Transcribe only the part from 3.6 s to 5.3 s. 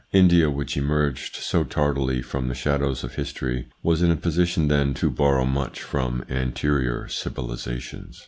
was in a position then to